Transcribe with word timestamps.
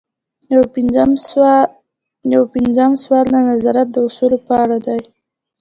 یو 2.33 2.45
پنځوسم 2.53 2.89
سوال 3.03 3.25
د 3.29 3.35
نظارت 3.49 3.87
د 3.91 3.97
اصولو 4.07 4.37
په 4.47 4.53
اړه 4.63 4.77
دی. 4.87 5.01